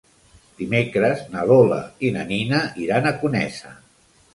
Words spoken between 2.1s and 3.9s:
na Nina iran a Conesa.